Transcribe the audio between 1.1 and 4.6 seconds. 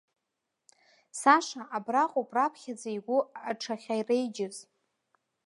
Саша абраҟоуп раԥхьаӡа игәы аҽахьареиџьыз.